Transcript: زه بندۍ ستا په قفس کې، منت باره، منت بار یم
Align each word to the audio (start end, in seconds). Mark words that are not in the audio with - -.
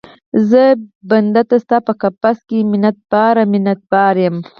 زه 0.49 0.63
بندۍ 1.09 1.57
ستا 1.63 1.77
په 1.87 1.93
قفس 2.01 2.37
کې، 2.49 2.59
منت 2.71 2.97
باره، 3.11 3.43
منت 3.51 3.79
بار 3.91 4.15
یم 4.25 4.35